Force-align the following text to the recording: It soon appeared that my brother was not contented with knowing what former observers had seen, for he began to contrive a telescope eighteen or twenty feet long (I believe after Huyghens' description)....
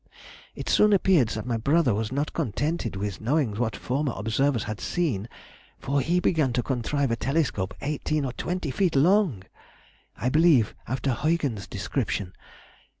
It 0.55 0.67
soon 0.67 0.93
appeared 0.93 1.27
that 1.29 1.45
my 1.45 1.57
brother 1.57 1.93
was 1.93 2.11
not 2.11 2.33
contented 2.33 2.95
with 2.95 3.21
knowing 3.21 3.53
what 3.57 3.75
former 3.75 4.13
observers 4.17 4.63
had 4.63 4.81
seen, 4.81 5.29
for 5.77 6.01
he 6.01 6.19
began 6.19 6.53
to 6.53 6.63
contrive 6.63 7.11
a 7.11 7.15
telescope 7.15 7.75
eighteen 7.81 8.25
or 8.25 8.33
twenty 8.33 8.71
feet 8.71 8.95
long 8.95 9.43
(I 10.17 10.29
believe 10.29 10.73
after 10.87 11.11
Huyghens' 11.11 11.67
description).... 11.69 12.33